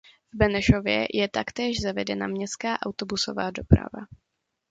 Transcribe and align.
V 0.33 0.37
Benešově 0.37 1.05
je 1.13 1.27
taktéž 1.29 1.81
zavedena 1.81 2.27
městská 2.27 2.79
autobusová 2.81 3.51
doprava. 3.51 3.99